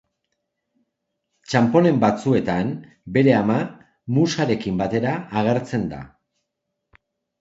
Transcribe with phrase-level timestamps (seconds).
[1.49, 2.71] Txanponen batzuetan,
[3.17, 3.57] bere ama
[4.17, 6.01] Musarekin batera agertzen da.